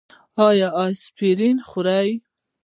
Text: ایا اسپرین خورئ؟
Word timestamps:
ایا 0.45 0.69
اسپرین 0.83 1.57
خورئ؟ 1.67 2.09